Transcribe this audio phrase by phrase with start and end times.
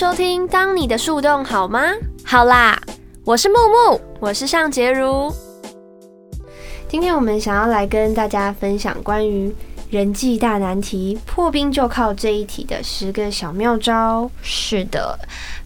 [0.00, 1.92] 收听《当你的树洞好吗》。
[2.24, 2.80] 好啦，
[3.22, 5.30] 我是木木，我是尚洁如。
[6.88, 9.54] 今天我们想要来跟大家分享关于
[9.90, 14.30] 人际大难题破冰就靠这一题的十个小妙招。
[14.40, 15.18] 是的，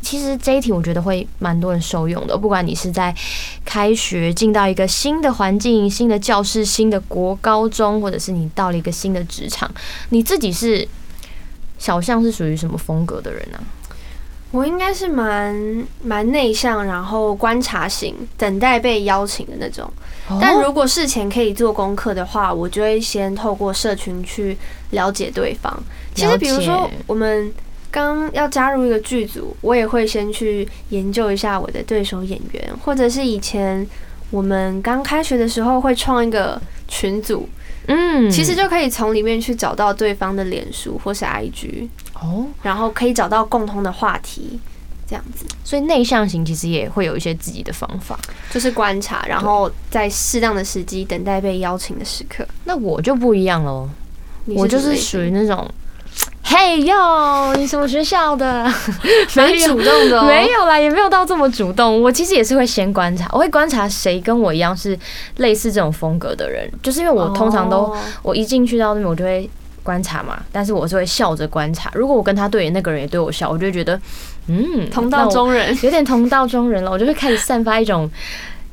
[0.03, 3.15] 其实这一题我觉得会蛮多人受用的，不管你是在
[3.65, 9.71] 开学进到一个新的环境、新的教室、新的国高中，或者是你到了一个新的职场，
[10.09, 10.89] 你自己是
[11.79, 13.61] 小象是属于什么风格的人呢？
[14.55, 19.93] 我应该是蛮蛮内向，然后观察型，等待被邀请的那种。
[20.41, 24.57] 但如果事前可以做功课的话，我就会先透过社群去
[24.91, 25.77] 了解对方。
[26.15, 27.53] 其实，比如说我们
[27.91, 33.85] 刚要加入一个剧组，我也会先去研究一下我的对手演员，或者是以前
[34.31, 37.49] 我们刚开学的时候会创一个群组，
[37.87, 41.89] 嗯，其实就可以从里面去找到对方的脸书或是 IG。
[42.15, 44.59] 哦，然后可以找到共通的话题，
[45.07, 45.45] 这样子。
[45.63, 48.19] 所以内向型其实也会有一些自己的方法，
[48.51, 52.47] 就是观察，然后在适当的时机等待被邀请的时刻。
[52.65, 53.89] 那我就不一样喽，
[54.47, 55.69] 我就是属于那种，
[56.43, 58.65] 嘿哟，你什么学校的？
[59.35, 62.01] 蛮主动的， 没有啦，也没有到这么主动。
[62.03, 64.99] 我其实也是会先观察，我会观察谁跟我一样是
[65.39, 69.49] 类似这种风格的人，就是因为我通常都我一进去到那边，我就会。
[69.83, 71.91] 观察嘛，但是我是会笑着观察。
[71.93, 74.01] 如果我跟他对眼，那个人也对我笑，我就会觉得，
[74.47, 76.91] 嗯，同道中人，有点同道中人了。
[76.91, 78.11] 我就会开始散发一种。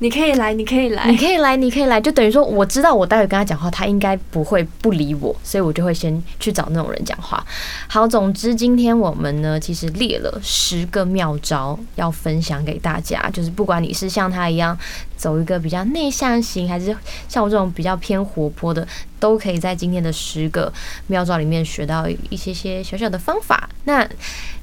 [0.01, 7.45] 你可以来，你可以来，你可以来，你可以来，就等于说，我知道我待会跟他讲话，他应该不会不理我，所以我就会先去找那种人讲话。
[7.87, 14.75] 好，总之今天我们呢，其实列了十个妙招要分享给大家，就是不管你是像他一样
[15.15, 16.97] 走一个比较内向型，还是
[17.29, 18.87] 像我这种比较偏活泼的，
[19.19, 20.73] 都可以在今天的十个
[21.05, 23.69] 妙招里面学到一些些小小的方法。
[23.83, 24.03] 那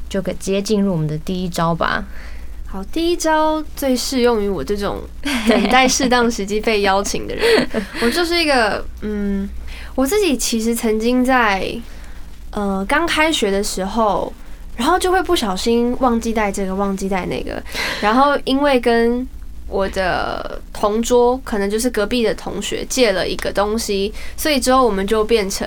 [0.08, 2.04] 就可直接进入我们的第一招吧。
[2.70, 5.00] 好，第一招最适用于我这种
[5.48, 7.68] 等待适当时机被邀请的人。
[8.02, 9.48] 我就是一个，嗯，
[9.94, 11.74] 我自己其实曾经在
[12.50, 14.30] 呃刚开学的时候，
[14.76, 17.62] 然后就会不小心忘记带这个，忘记带那个，
[18.02, 19.26] 然后因为跟
[19.66, 25.66] 我的同桌，可能就是隔壁的同学借了一个东西，所以之后我们就变成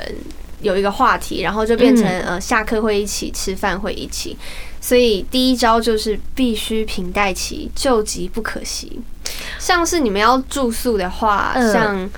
[0.61, 4.37] 有一个话题，然后就变成呃下课会一起吃饭，会一起。
[4.81, 8.99] 所以第一招就是必须平带齐，救急不可惜。
[9.59, 12.09] 像是你们要住宿的话，像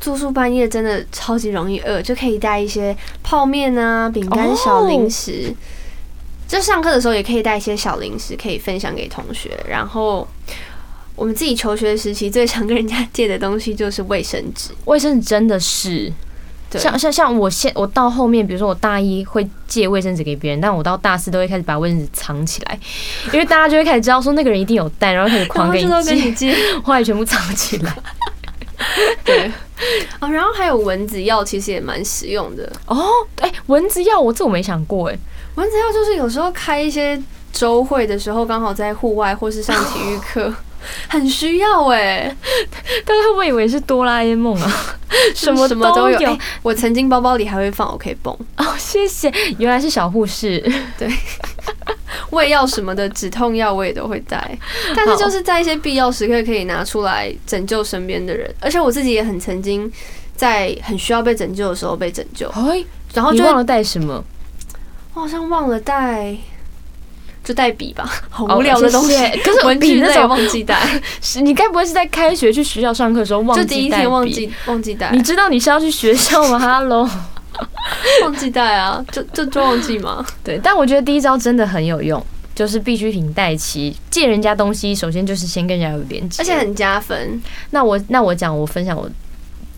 [0.00, 5.54] 住宿半夜真的超级容易饿，就可以带一些泡面啊、饼干、小零食。
[6.48, 9.50] 就上课的时候也可以带一些小零食，可以分享给同学。
[9.68, 10.26] 然后
[11.14, 16.12] 我们自己求学时期最常跟人家借的东西就是卫生纸，卫生纸真的是。
[16.78, 22.78] 像像像我现我到后面，比如说我大一会借卫生纸给别人，但我到大四都会开始把卫生纸藏起来，
[23.32, 27.96] 因为大家就会开始知道说那个人一定有带，然后开始狂给你借，后来全部藏起来。
[29.24, 29.50] 对，
[30.20, 33.04] 哦，然后还有蚊子药，其实也蛮实用的哦。
[33.40, 35.18] 哎，蚊子药我这我没想过哎，
[35.56, 37.20] 蚊子药就是有时候开一些
[37.52, 40.54] 周会的时候，刚好在户外或是上体育课。
[41.08, 42.34] 很需要哎，
[43.04, 44.96] 大家会不会以为是哆啦 A 梦啊？
[45.34, 46.38] 什么什么都有。
[46.62, 49.30] 我曾经包包里还会放 OK 绷哦，谢谢。
[49.58, 50.60] 原来是小护士。
[50.98, 51.08] 对，
[52.30, 54.56] 胃药什么的止痛药我也都会带，
[54.94, 58.52] 但是就是在一些必要时刻可以拿出来拯救身边的人。
[58.60, 59.90] 而且我自己也很曾经
[60.36, 62.48] 在很需要被拯救的时候被拯救。
[62.50, 62.84] 哎，
[63.14, 64.22] 然后就忘了带什么？
[65.14, 66.36] 我好像忘了带。
[67.42, 69.16] 就带笔吧，好无聊的东西。
[69.42, 70.78] 可是文具那种忘记带，
[71.22, 73.68] 是你该不会是在开学去学校上课的时候忘记带？
[73.68, 75.10] 就第一天忘记忘记带。
[75.12, 76.58] 你知道你是要去学校吗？
[76.60, 77.08] Hello，
[78.22, 80.24] 忘记带啊，就就就忘记吗？
[80.44, 82.24] 对，但我觉得第一招真的很有用，
[82.54, 83.96] 就是必需品带齐。
[84.10, 87.42] 借人家东西，首先就是先跟人家有连接，而且很加分。
[87.70, 89.08] 那我那我讲，我分享我。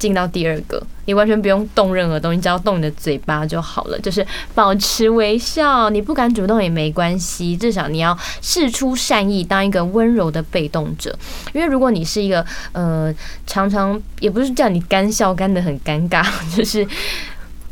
[0.03, 3.97] 进到第二个，你完全不用动任何东西，只要动你的嘴巴就好了。
[4.01, 11.17] 就是保持微笑，你不敢主动也没关系，至少你要试出善意，当一个温柔的被动者。
[11.53, 13.15] 因为如果你是一个呃，
[13.47, 16.27] 常常也不是叫你干笑干的很尴尬，
[16.57, 16.85] 就是。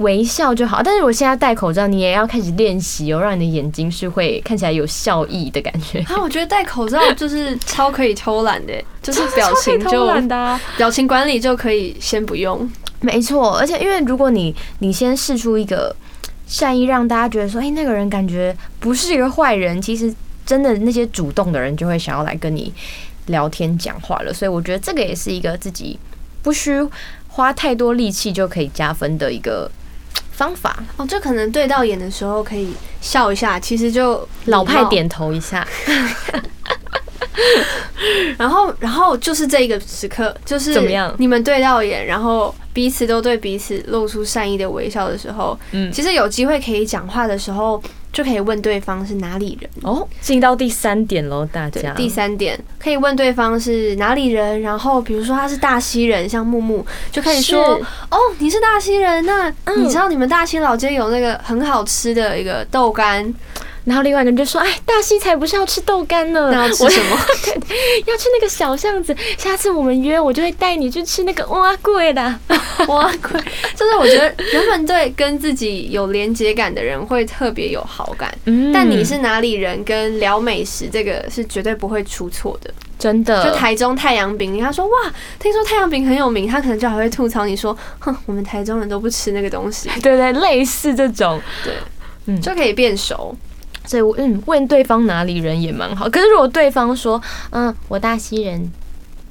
[0.00, 6.00] 微笑就好，但是我现在戴口罩，你也要开始练习哦，让你的眼睛是会看起来有笑意的感觉。
[6.00, 10.06] 啊，我觉得戴口罩就是超可以偷懒的， 就是表情就
[10.78, 12.66] 表情管理就可以先不用。
[13.00, 15.94] 没错，而且因为如果你你先试出一个
[16.46, 20.14] 善意，让大家觉得说，哎，那个人感觉不是一个坏人，其实
[20.46, 22.72] 真的那些主动的人就会想要来跟你
[23.26, 24.32] 聊天讲话了。
[24.32, 25.98] 所以我觉得这个也是一个自己
[26.42, 26.82] 不需
[27.28, 29.70] 花太多力气就可以加分的一个。
[30.40, 30.82] 方法。
[30.96, 32.72] 哦，就可能对到眼的时候可以
[33.02, 35.66] 笑一下，其实就老派点头一下。
[38.38, 41.14] 然后，然后就是这一个时刻，就是怎么样？
[41.18, 49.70] 你们对到眼，然后彼此都对彼此露出善意的微笑的时候，嗯，其实有机会可以讲话的时候，就可以问对方是哪里人。
[49.82, 51.92] 哦，进到第三点喽，大家。
[51.94, 57.80] 第三点可以问对方是哪里人，然后比如说他是大溪人，像木木就可以说
[58.10, 63.32] ：“哦，你是大溪人，那你知道你们大溪老街有那个很好吃的一个豆干。”
[63.84, 67.18] 然后另外一个人就说：“哎，大西才不是要吃豆干呢，要吃什么？
[68.06, 69.16] 要吃那个小巷子。
[69.38, 72.22] 下次我们约，我就会带你去吃那个哇贵的
[72.88, 73.40] 哇贵。
[73.74, 78.32] 就是我觉得原本对跟自己有连接感的人会特别有好感。
[78.72, 83.44] 但你是哪里人，跟聊美食这个是绝对不会出错的，真的。
[83.44, 84.92] 就台中太阳饼，他说哇，
[85.38, 89.88] 听说太阳饼很有名，他可能就还会吐槽你说，哼，我们台中人都不吃那个东西。
[90.02, 91.72] 对对，类似这种，对，
[92.26, 93.34] 嗯，就可以变熟。”
[93.90, 96.08] 所以，嗯，问对方哪里人也蛮好。
[96.08, 97.20] 可是，如果对方说，
[97.50, 98.70] 嗯，我大溪人，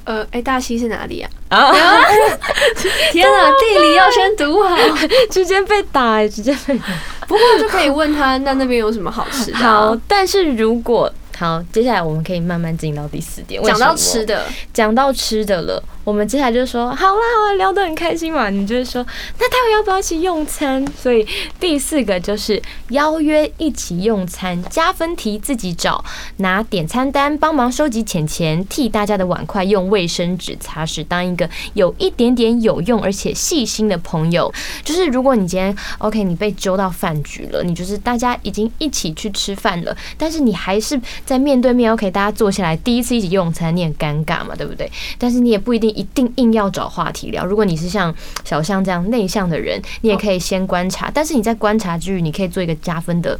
[0.04, 1.30] 呃，哎，大溪是哪里啊？
[1.48, 1.72] 啊！
[3.14, 4.76] 天哪，地理要先读好，
[5.32, 6.86] 直接被打，直接被打。
[7.26, 9.58] 不过就可以问他，那那边有什么好吃的？
[9.60, 15.82] 好，但是如果好，接下来我们可以慢慢进到第四点，讲到吃的，讲到吃的了。
[16.10, 18.50] 我们接下来就说好啦好啦，聊得很开心嘛。
[18.50, 19.06] 你就是说，
[19.38, 20.84] 那待会要不要一起用餐？
[20.98, 21.24] 所以
[21.60, 26.04] 第四个就是邀约一起用餐，加分题自己找，
[26.38, 34.52] 拿点餐单帮忙收集钱钱，替大家的碗筷用卫生纸擦拭，当一个有一点点有用而且细心的朋友。
[34.84, 44.92] 就是如果你今天 OK，你被揪到饭局了，你就是大家已经一起去吃饭了，但是你还是在面对面 OK，大家坐下来第一次一起用餐，你很尴尬嘛，对不对？
[45.20, 45.99] 但是你也不一定。
[46.00, 47.46] 一定硬要找话题聊。
[47.46, 48.14] 如果你是像
[48.46, 51.12] 小象这样内向的人，你也可以先观察。
[51.14, 53.38] 但是你在观察之余，你可以做一个加分的。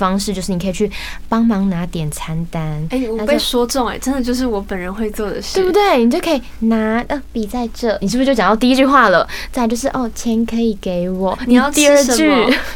[0.00, 0.90] 方式就是你可以去
[1.28, 6.02] 帮忙拿点餐单，哎，我被说中哎，真的就是我本人会做的事，对不对？
[6.02, 9.28] 你就可以拿呃笔在这，你是不是就讲到第一句话了？
[9.52, 12.32] 再就是哦，钱可以给我，你要第二句，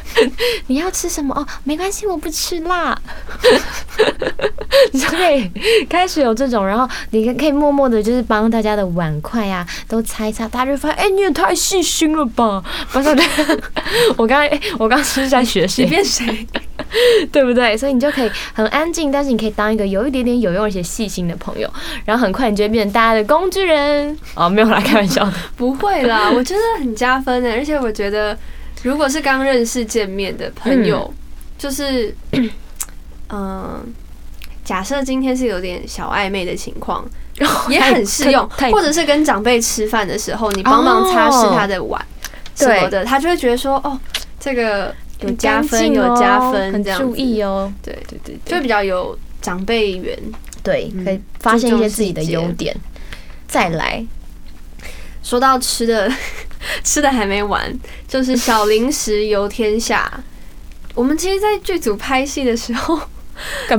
[0.68, 1.34] 你要吃什么？
[1.34, 3.00] 哦，没关系，我不吃辣，
[4.92, 5.50] 你就可以
[5.88, 12.62] 开始有这种，然后你可以默默的，就是帮大家的碗筷啊都擦一擦，大家就发现，哎，你也太细心了吧？
[12.92, 13.08] 不是，
[14.18, 15.84] 我刚才我刚是在学谁？
[15.84, 16.46] 你变谁？
[17.32, 17.76] 对不对？
[17.76, 21.68] 所以你就可以很安静，但是你可以当一个有一点点有用而且细心的朋友，
[22.04, 24.16] 然后很快你就会变成大家的工具人。
[24.34, 27.52] 哦，没有啦，开玩笑的， 不会啦，我觉得很加分的。
[27.52, 28.36] 而且我觉得，
[28.82, 31.12] 如果是刚认识见面的朋友，
[31.56, 32.14] 就是，
[33.30, 33.80] 嗯，
[34.64, 37.04] 假设今天是有点小暧昧的情况，
[37.68, 38.48] 也很适用。
[38.72, 42.04] 或者是跟长辈吃饭的时候，你帮忙擦拭他的碗
[42.56, 43.98] 什么的，他就会觉得说，哦，
[44.40, 44.94] 这个。
[45.20, 47.72] 有加分，有加分，很注意哦。
[47.82, 50.18] 对对对，就比较有长辈缘，
[50.62, 52.76] 对，可以发现一些自己的优点。
[53.46, 54.04] 再来
[55.22, 56.10] 说到吃的，
[56.82, 57.72] 吃的还没完，
[58.08, 60.10] 就是小零食游天下。
[60.94, 63.00] 我们其实，在剧组拍戏的时候，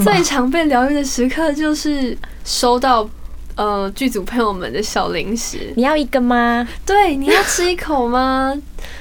[0.04, 3.08] 最常被疗愈的时刻，就是收到
[3.56, 5.74] 呃剧组朋友们的小零食。
[5.76, 6.68] 你要一个吗？
[6.86, 8.54] 对，你要吃一口吗？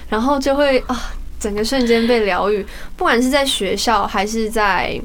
[0.09, 1.15] 然后就会啊。
[1.45, 2.65] 整个瞬间被疗愈，
[2.97, 4.99] 不管是在学校还是在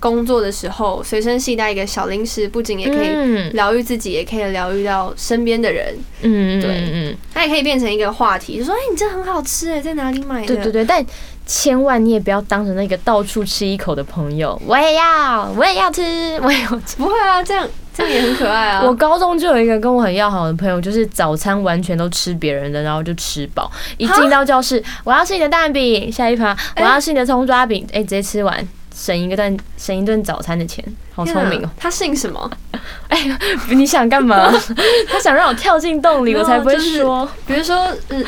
[0.00, 5.94] 工作的时候，随身携带一个小零食，不仅也可以疗愈自己，也可以疗愈到身边的人。
[6.22, 11.04] 嗯，对，嗯，它也可以变成一个话题，就说：“哎，你这很好吃，哎，在哪里买的？”对对对，但
[11.46, 14.60] 千万你也不要当成那个到处吃一口的朋友。
[14.66, 16.00] 我也要，我也要吃，
[16.42, 16.96] 我也要吃。
[16.96, 17.68] 不会啊，这样。
[17.94, 18.82] 这样也很可爱啊！
[18.82, 23.70] 我高中就有一个跟我很要好的朋友，就是早餐完全都吃别人的，然后就吃饱。
[23.98, 30.82] 一进到教室，我要吃你的蛋饼，下一盘我要吃你的葱抓饼，哎，直接吃完，省一个顿，省一顿早餐的钱，
[31.14, 31.70] 好聪明哦！
[31.76, 32.50] 他姓什么？
[33.08, 33.38] 哎，
[33.70, 34.50] 你想干嘛？
[35.08, 37.28] 他想让我跳进洞里，我才不会说。
[37.46, 38.24] 比如说，嗯，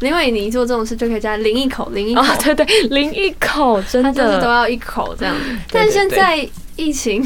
[0.00, 5.34] 林伟你做这种事就可以加淋一口，淋一口，对 对，淋一口，真的都要一口这样。
[5.70, 7.24] 但现在疫情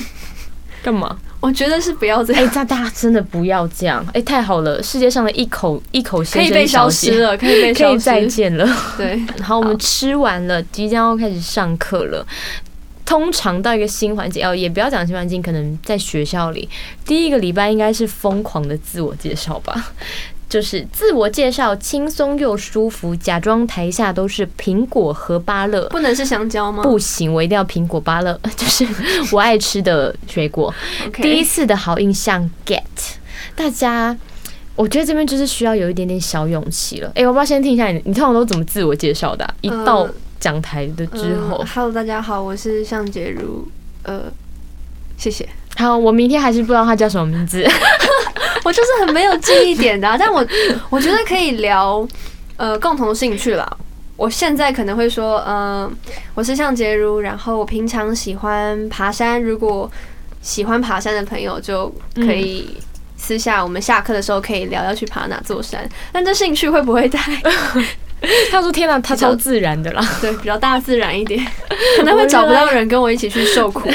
[0.82, 1.16] 干嘛？
[1.40, 8.68] 我觉得是不要这样，哎，大家真的不要这样，哎，太好了，世界上的一口一口可以被消失了，可以被可以再见了。
[8.96, 12.26] 对，好，我们吃完了，即将要开始上课了。
[13.04, 16.68] 通常到一个新环境，哦，也不要讲新环境，可能在学校里，
[17.06, 19.92] 第一个礼拜应该是疯狂的自我介绍吧。
[20.48, 26.82] 就是自我介绍轻松又舒服，假装台下都是苹果和芭乐，不能是香蕉吗？
[26.82, 28.86] 不行，我一定要苹果芭乐， 就是
[29.30, 30.72] 我爱吃的水果。
[31.14, 32.80] 第一次的好印象，get
[33.54, 34.16] 大家
[34.74, 37.12] 我觉得这边就是需要有一点点小勇气了。
[37.14, 43.66] 哎、我不知道先听一下你，你通常都怎么自我介绍的啊、一到呃讲台的之后，嗯 Hello，大家好，我是向杰如，
[44.04, 44.22] 呃，
[45.18, 45.46] 谢谢。
[45.76, 47.68] 好，我明天还是不知道他叫什么名字。
[48.64, 50.46] 我就是很没有记忆点的啊、但我
[50.90, 52.06] 我觉得可以聊
[52.56, 53.76] 呃共同兴趣了。
[54.16, 55.88] 我现在可能会说，呃，
[56.34, 59.40] 我是向杰如，然后我平常喜欢爬山。
[59.40, 59.88] 如果
[60.42, 62.76] 喜欢爬山的朋友，就可以
[63.16, 65.88] 私下我们下课的时候可以聊要去爬哪座山。
[66.10, 67.32] 但这兴趣会不会太
[68.50, 70.04] 他说：“天哪，他超自然的啦。
[70.20, 71.40] 对比较大自然一点？
[71.98, 73.88] 可能会找不到人跟我一起去受苦。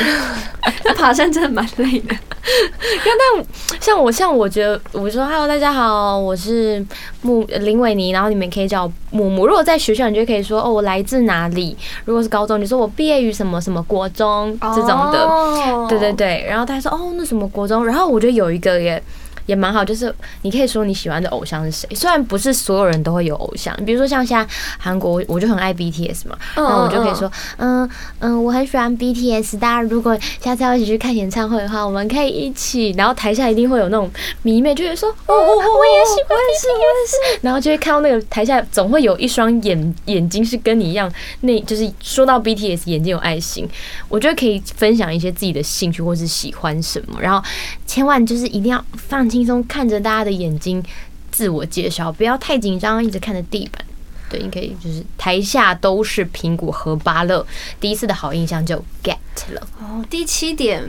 [0.86, 2.16] 那爬山真的蛮累的。
[3.80, 6.86] 像我，像我觉得，我说 “Hello，大家好，我是
[7.22, 9.48] 木林伟尼”，然后你们可以叫我木木。
[9.48, 11.76] 如果在学校，你就可以说“哦，我来自哪里”。
[12.06, 15.26] 如果是高中，你说我毕业于什么什么国中这种的。
[15.26, 19.02] 哦对对对，然后他说哦，那什么国中，然后我觉得有一个也
[19.46, 24.46] 也蛮好，就是你可以说你喜欢的偶像是谁，虽然不是所有人都会有偶像，比如说像现在
[24.78, 34.10] 韩国，我就很爱 BTS 嘛，嗯然后我就可以说，嗯嗯，我很喜欢 BTS，大家如果下次要一起去看演唱会的话，我们可以一起，然后台下一定会有那种
[34.44, 43.68] 迷妹，就会说，哦哦哦，我也喜欢 BTS，然后就会看到那个台下总会有一双眼眼睛是跟你一样，那就是说到 BTS 眼睛有爱心，
[44.10, 47.44] 我觉得可以分享一些自己的兴趣或是喜欢什么，然后
[47.86, 50.84] 千万就是一定要放轻松，看着大家的眼睛
[51.32, 53.84] 自我介绍，不要太紧张，一直看着地板。
[54.30, 57.46] 对，你可以就是台下都是苹果和芭乐，
[57.80, 59.18] 第一次的好印象就 get
[59.52, 59.68] 了。
[59.80, 60.84] 哦，第七点，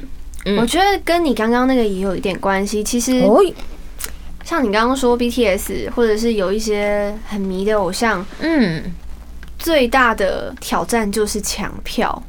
[0.44, 2.82] 嗯我觉得跟你刚刚那个也有一点关系。
[2.84, 3.40] 其实哦，
[4.44, 8.82] 像你刚刚说 BTS，或者是有一些很迷的偶像，嗯，
[9.58, 12.22] 最大的挑战就是抢票。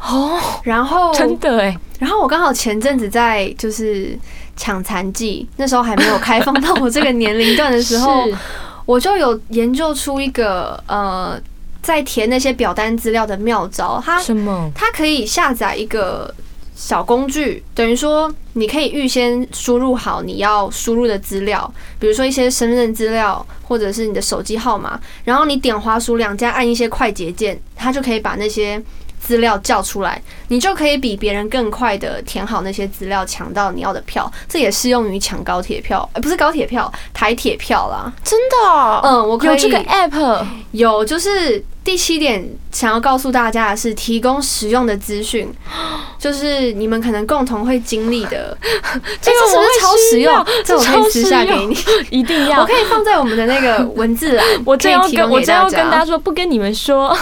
[0.00, 4.16] 哦，然后，真的哎，然后我刚好前阵子在就是
[4.58, 8.24] 抢残疾，那时候还没有开放到我这个年龄段的时候，
[8.84, 11.40] 我就有研究出一个呃，
[11.80, 14.02] 在填那些表单资料的妙招。
[14.04, 14.70] 它什么？
[14.74, 16.34] 它可以下载一个
[16.74, 28.82] 小工具，等于说你可以预先输入好你要输入的资料，比如说一些身份证资料或者是你的手机号码，然后你点滑鼠两加按一些快捷键，它就可以把那些
[29.20, 34.30] 资料叫出来，你就可以比别人更快的填好那些资料，抢到你要的票。
[34.48, 38.10] 这也适用于抢高铁票，呃，不是高铁票，台铁票啦。
[38.24, 39.00] 真的哦？
[39.04, 45.52] 嗯，我可以有这个 app，有，就是第七点想要告诉大家的是，提供实用的资讯，
[46.18, 48.56] 就是你们可能共同会经历的。
[49.20, 50.46] 这个我超实用？
[50.64, 51.76] 这我可以私下给你，
[52.10, 52.72] 一定要我可。
[52.72, 55.68] 以放在我们的那个文字栏， 我真要跟我真要。
[55.68, 57.14] 跟大家说，不跟你们说，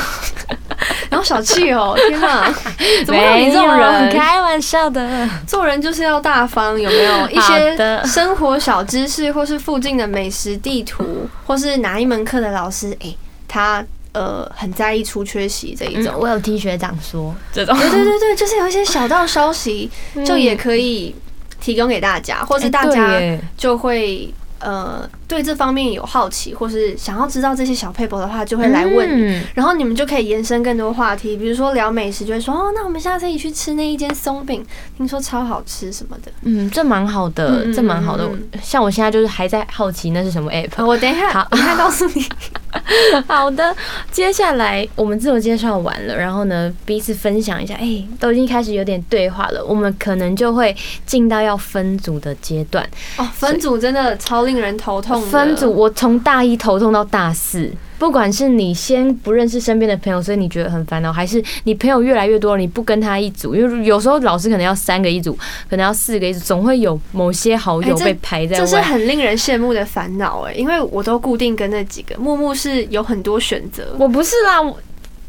[1.11, 2.53] 然后小气哦，天哪，
[3.07, 4.17] 怎么有你这种人？
[4.17, 5.29] 开玩笑的。
[5.47, 13.17] 做人就是要大方，有没有 一好些的生活小知识，或是附近的美食地图，或是哪一门课的老师，诶，
[13.49, 16.15] 他呃很在意出缺席这一种。
[16.19, 19.91] 我有听学长说这种，对对对对，就是有一些小道消息，
[20.25, 21.15] 就也可以
[21.61, 23.11] 提供给大家，或是大家
[23.57, 29.37] 就会呃对这方面有好奇，或是想要知道这些小 paper 的话，就会来问你。
[29.37, 34.65] 嗯然后你们就可以延伸更多话题，比如说聊美食，就会说哦，那我们下次一起去吃那一间松饼，
[34.97, 36.31] 听说超好吃什么的。
[36.43, 38.49] 嗯，这蛮好的，这蛮好的嗯。
[38.63, 40.71] 像我现在就是还在好奇那是什么 app。
[40.77, 42.25] 呃我等一下，好我等一下告诉你。
[43.27, 43.75] 好的，
[44.11, 50.75] 接下来我们自我介绍完了，然后呢，彼此分享一下，哎、都已经开始有点对话了，我们可能就会
[51.07, 52.87] 进到要分组的阶段。
[53.17, 55.21] 哦，分组真的超令人头痛。
[55.23, 57.73] 分组，我从大一头痛到大四。
[57.99, 65.37] 不管是你先不认识身边的朋友，所以你觉得很烦恼，还是你朋友越来越多了，你不跟他一组，因为有时候老师可能要三个一组，
[65.69, 68.77] 可能要四个一组，总会有某些好友被排在这是。
[68.77, 73.97] 很令人羡慕的烦恼哎，因为我都固定跟那几个，木木是有很多选择。
[73.99, 74.79] 我不是啦，我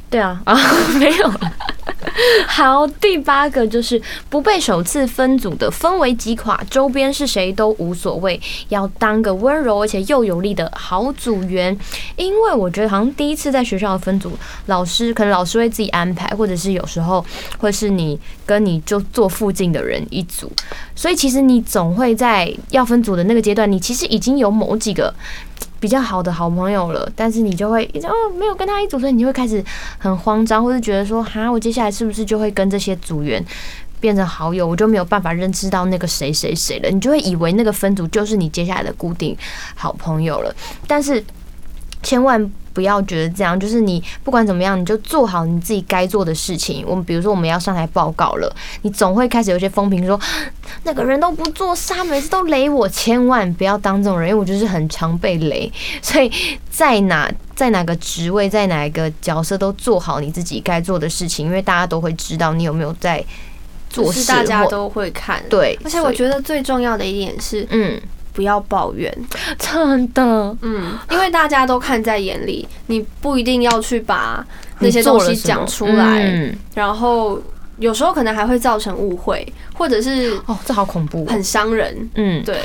[0.09, 0.55] 对啊啊
[0.99, 1.51] 没有啦。
[2.47, 11.77] 好，第八个就是不被首次分组的氛围击垮，周边是谁都无所谓，要当个温柔而且又有力的好组员。
[12.15, 14.31] 因为我觉得好像第一次在学校的分组，
[14.65, 17.23] 老师可能老师会自己安排，或者是有时候
[17.59, 20.51] 会是你跟你就坐附近的人一组，
[20.95, 25.13] 所以其实你总会在要分组的那个阶段，你其实已经有某几个。
[25.79, 29.63] 比较好的好朋友了，但是你就会一直哦没有跟他一组，所以你就会开始
[29.97, 33.43] 很慌张，或是觉得说哈，我接下来是不是就会跟这些组员
[33.99, 39.37] 变成好友，我就没有办法认知到那个谁谁谁了，你就会以为那个分组就是你接下来的固定
[39.75, 40.55] 好朋友了，
[40.87, 41.23] 但是
[42.03, 42.51] 千万。
[42.77, 46.85] 不要觉得这样，就是你不管怎么样，你就做好你自己该做的事情。
[46.87, 50.19] 我们比如说我们要上台报告了，你总会开始有些风评说
[50.85, 55.71] 那个人都不做事，每次都雷我，千万不要当这种人，因为我就是很常被雷，
[56.03, 56.31] 所以
[56.69, 63.25] 在哪在哪个职位，在哪一个角色都做好你自己该做的事情，因为大家都会知道你有没有在
[63.89, 65.43] 做事，是大家都会看。
[65.49, 67.99] 对，而且我觉得最重要的一点是，嗯。
[68.37, 69.11] 不要抱怨，
[69.57, 74.45] 真的，嗯，因为大家都看在眼里，你不一定要去把
[74.77, 77.41] 那些东西讲出来，然后
[77.79, 82.59] 有时候可能还会造成误会，或者是哦，这好恐怖，很伤人，嗯，对，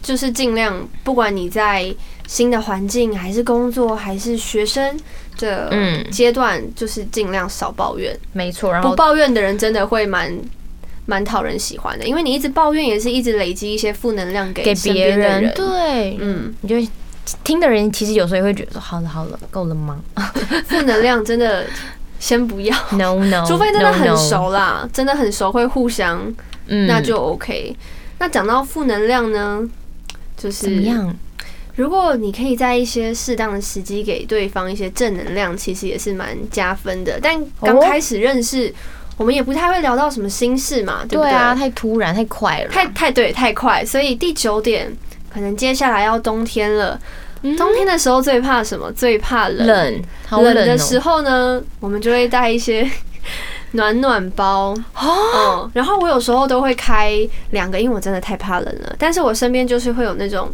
[0.00, 1.92] 就是尽量，不管你在
[2.28, 4.96] 新的环境，还是工作，还是学生
[5.36, 10.32] 的阶段，就是尽量少抱怨，没错，然后不抱怨的人真的会蛮。
[11.06, 15.52] 蛮讨人喜欢的，因为你一直抱怨，也是一直累积一些负能量给给别人。
[15.54, 16.90] 对，嗯，你就
[17.42, 20.00] 听的人其实有时候也会觉得说，好了好了，够了吗？
[20.68, 21.66] 负能量真的
[22.18, 26.32] 先不要，no no， 除非真的很熟啦，真的很熟会互相，
[26.66, 27.74] 那就 OK。
[28.18, 29.68] 那讲到负能量呢，
[30.36, 31.16] 就是怎么样？
[31.76, 37.18] 如果你可以在一些适当的时机给对方一些正能量，其实也是蛮加分的。
[37.20, 38.72] 但刚开始认识。
[39.20, 41.54] 我们也不太会聊到什么心事嘛，对不对啊？
[41.54, 43.84] 太突然，太快了，太太对，太快。
[43.84, 44.90] 所以第九点，
[45.28, 46.98] 可能接下来要冬天了。
[47.58, 48.90] 冬天的时候最怕什么？
[48.92, 49.66] 最怕冷。
[49.66, 50.02] 冷，
[50.42, 52.90] 冷的时候呢，我们就会带一些
[53.72, 55.70] 暖暖包哦。
[55.74, 57.14] 然后我有时候都会开
[57.50, 58.96] 两个，因为我真的太怕冷了。
[58.98, 60.50] 但是我身边就是会有那种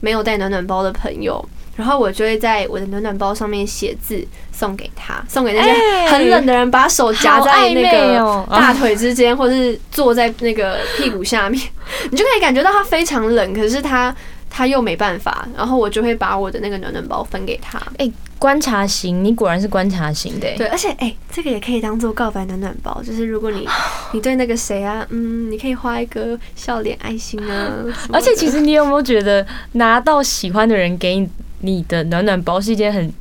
[0.00, 1.46] 没有带暖暖包的朋友。
[1.76, 11.60] 然后我就会在我的暖暖包上面写字送给他，送给那些很冷的人，把手夹在那个大腿之间，或者是坐在那个屁股下面，
[12.10, 14.14] 你就可以感觉到他非常冷，可是他
[14.48, 15.46] 他又没办法。
[15.54, 17.78] 然后我就会把我的那个暖暖包分给他。
[17.98, 20.48] 哎，观察型，你果然是观察型的。
[20.56, 23.68] 对，而且哎，这个也可以当做告白暖暖包，就是如果你
[24.12, 27.84] 你对那个谁啊，嗯，你可以画一个笑脸爱心啊。
[28.10, 31.28] 而且其实你有没有觉得拿到喜欢的人给你？
[31.60, 33.12] 你的暖暖包是一件很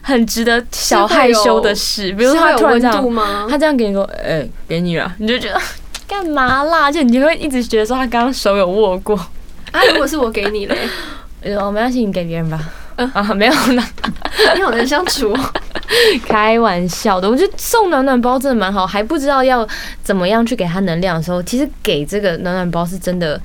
[0.00, 5.60] 很值得小害羞的事，比如他突然这样，他这样给你说，哎，给你了，你就觉得
[6.06, 6.84] 干嘛啦？
[6.84, 9.16] 而且你就会一直觉得说他刚刚手有握过
[9.72, 9.80] 啊。
[9.90, 10.76] 如果是我给你嘞，
[11.56, 12.60] 哦，没关系，你给别人吧。
[12.96, 13.88] 啊， 没有啦，
[14.54, 15.34] 你好难相处，
[16.26, 17.28] 开玩笑的。
[17.28, 19.66] 我觉得送暖暖包真的蛮好，还不知道要
[20.02, 23.40] 怎么样去给他能量的时候，其实给这个暖暖包是真的。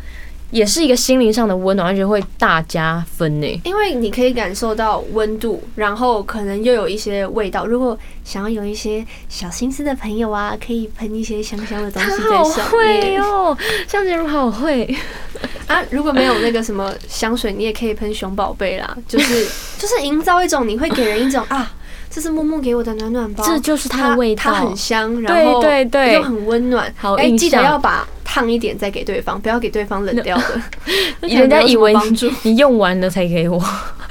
[0.56, 3.62] 也是一个心灵上的温暖，而且会大加分呢。
[3.66, 7.66] 因为你可以感受到温度，然后可能又有一些味道。
[7.66, 12.38] 如果想要有一些小心思的朋友啊，可以喷一些香香的东西在上面。
[12.38, 14.96] 好会哦，向杰如好会
[15.68, 15.84] 啊！
[15.90, 18.98] 如果没有那个什么香水，你也可以喷熊宝贝啦。
[19.10, 19.46] 就是
[19.78, 21.70] 就是营造一种，你会给人一种啊。
[22.10, 26.90] 这是木木给我的暖暖包，这就是它的味道，它很香，然后对对又很温暖。
[26.96, 30.62] 好，哎，记得要把烫一点再给对方，不要给对方冷掉的，
[31.30, 31.94] 人家以为
[32.42, 33.64] 你用完了才给我。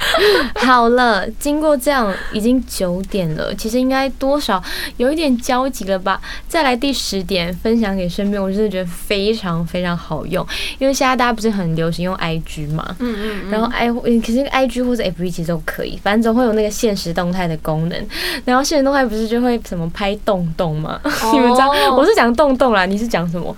[0.55, 4.61] 好了，经过这样已经九点了，其实应该多少
[4.97, 6.19] 有一点焦急了吧？
[6.47, 10.45] 再来第十点，分享给身边，我真的觉得非常非常好用，
[10.79, 18.07] 因为现在大家不是很流行用 IG 嘛，嗯嗯，然后 I 可是 IG 或者 FB 其实都可以，反正总会有那个现实动态的功能。
[18.45, 20.99] 然后现实动态不是就会什么拍洞洞吗？
[21.33, 23.55] 你们知道我是讲洞洞啦，你是讲什么？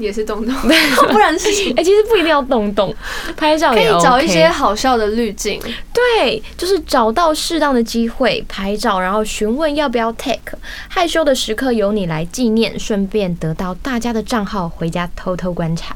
[0.00, 0.54] 也是动动，
[1.10, 2.94] 不然是哎，其实不一定要动动，
[3.36, 5.60] 拍照可以找一些好笑的滤镜。
[5.92, 10.56] 对，就是找到适当的机会拍照，然后询问要不要 take，
[10.88, 15.94] 害羞的时刻由你来纪念，顺便得到大家的账号回家偷偷观察。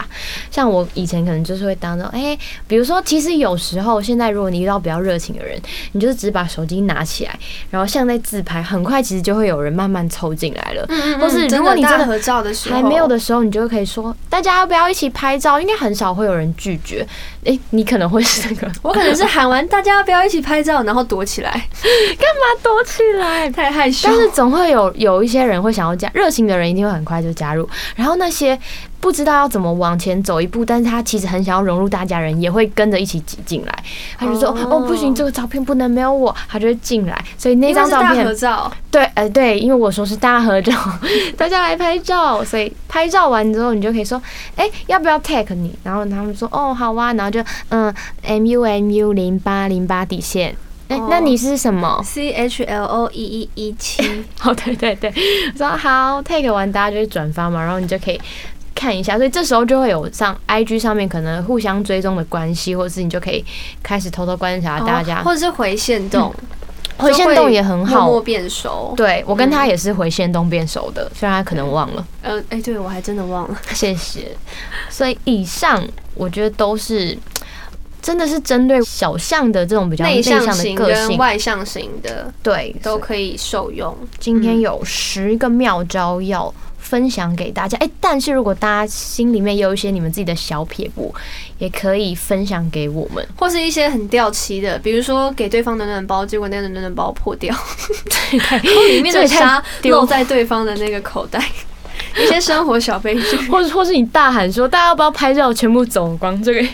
[0.50, 2.36] 像我以前可能就是会当着哎，
[2.66, 5.58] 比如说，其实有时候现在如果你遇到比较热情的人，
[5.92, 7.38] 你就是只把手机拿起来，
[7.70, 10.84] 然后像在自拍，很快其实就会有人慢慢凑进来了。
[10.88, 11.20] 嗯嗯。
[11.20, 13.84] 或是如果你真的合照的时候还没有的时候，你就可以。
[13.94, 15.60] 说大家要不要一起拍照？
[15.60, 17.06] 应该很少会有人拒绝。
[17.44, 21.50] 哎，你可能会是那个，我可能是喊完大家要不要一起拍照，然后躲起来。
[22.18, 23.48] 干嘛躲起来？
[23.52, 24.08] 太害羞。
[24.08, 27.68] 但是总会有有一些人会想要加，热情的人一定会很快就加入。
[27.94, 28.58] 然后那些
[29.04, 33.84] 不知道要怎么往前走一步，但是他其实很想要融入大家人，也会跟着一起挤进来。
[34.16, 37.24] 他就说：“哦，不行，这个照片不能没有我。”他就会进来。
[37.36, 38.72] 所以那张照片合照。
[38.90, 40.72] 对，呃，对，因为我说是大合照，
[41.36, 42.42] 大家来拍照。
[42.42, 44.20] 所以拍照完之后，你就可以说
[44.56, 50.56] ：“哎，要不要 tag 你？”然后他们说：“哦，好啊。”然后就嗯，M U M U 零八零八底线。
[50.88, 54.02] 哎，那你是什么？C H L O 一一一七。
[54.44, 55.12] 哦，对对对，
[55.56, 58.18] 说好，take 完，大家就会转发嘛，然后你就可以。
[58.84, 63.42] 看一下，所以这时候就会有上 IG 上面可能互相追踪的关系，或者是你就可以
[63.82, 66.30] 开始偷偷观察大家，或者是回线动，
[66.98, 68.92] 回线动也很好，默默变熟。
[68.94, 72.06] 对我跟他也是回线动变熟的，虽然他可能忘了。
[72.20, 74.36] 呃，哎，对我还真的忘了， 谢谢。
[74.90, 75.82] 所以以上
[76.14, 77.16] 我觉得都是。
[78.02, 83.96] 真的是针对小象的这种比较内向的个性、外向型的，对，都可以受用。
[84.18, 86.52] 今天有十个妙招要
[86.84, 91.12] 分享给大家，哎，但是如果大家心里面有一些你们自己的小撇步，
[91.58, 97.56] 也可以分享给我们，或是一些很掉漆的，比如说给对方暖暖包，结果那个暖暖包破掉，
[98.30, 101.42] 对，里面的沙漏在对方的那个口袋，
[102.22, 106.68] 一些生活小悲剧， 或者或是你大喊说大家要不要拍照，全部走光，这个有。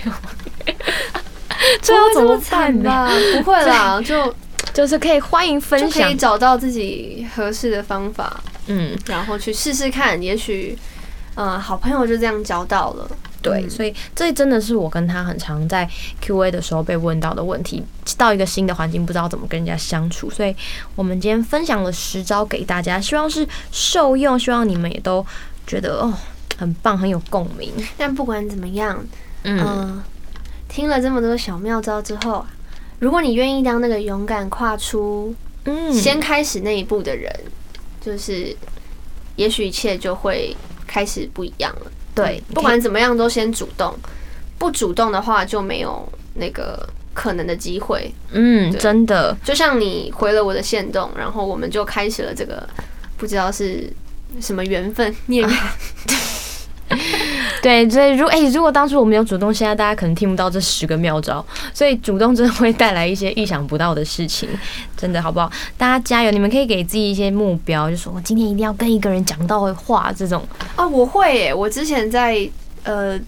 [1.83, 3.11] 这要怎么办呢？
[3.37, 4.35] 不会啦，就
[4.73, 10.77] 就是可以欢迎分享，可以找到自己合适的方法，嗯，然后去试试看，也许，
[11.35, 13.11] 嗯，好朋友就这样交到了。
[13.43, 15.89] 对，所以这真的是我跟他很常在
[16.21, 17.83] Q&A 的时候被问到的问题。
[18.19, 20.55] 到一个新的环境，不知道怎么跟人家相处，所以
[20.95, 25.25] 我们今天分享了十招给大家，希望是受用，希望你们也都
[25.67, 26.13] 觉得哦
[26.59, 27.73] 很棒，很有共鸣。
[27.97, 29.03] 但不管怎么样，
[29.45, 30.03] 嗯。
[30.69, 32.47] 听了这么多小妙招之后，
[33.01, 37.29] 如果你愿意当那个勇敢跨出、嗯，先开始那一步的人，
[38.01, 38.57] 就是，
[39.37, 41.93] 也许一切就会开始不一样了。
[42.15, 43.95] 对，不管怎么样，都先主动。
[44.59, 48.13] 不主动的话，就没有那个可能的机会。
[48.31, 52.69] 嗯，真的，就像你回了我的线动，然后我们就开始了这个，
[53.17, 53.91] 不知道是
[54.41, 55.51] 什么缘分，孽缘。
[57.63, 61.45] 对，所以如哎，如果当初我们有主动，现在大家可能听不到这十个妙招。
[61.75, 64.49] 所以主动真的会带来一些意想不到的事情，
[64.97, 65.51] 真的好不好？
[65.77, 66.31] 大家加油！
[66.31, 70.43] 你们可以给自己一些目标，就说我今天一定要跟一个人讲到话这种。
[70.77, 71.55] 啊，我会诶！
[71.55, 72.49] 我之前在
[72.85, 73.19] 呃。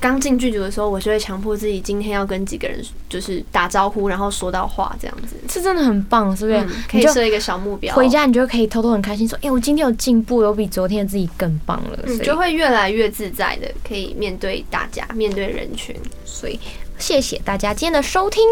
[0.00, 6.66] 刚进剧组的时候，我就会强迫自己今天要跟几个人就是打招呼，然后说到话这样子，这真的很棒，是不是？
[6.90, 15.94] 可以设一个小目标，回家你就可以偷偷很开心说：“哎，我今天有进步，有比昨天的自己更棒了。”你就会越来越自在的，可以面对大家，面对人群。
[16.24, 16.58] 所以
[16.98, 18.42] 谢谢大家今天的收听。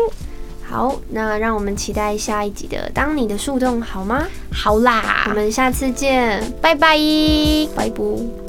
[0.69, 4.27] 好，那让我们期待下一集的《当你的树洞》好吗？
[4.53, 6.99] 好啦，我们下次见，拜拜，
[7.77, 8.46] 拜拜。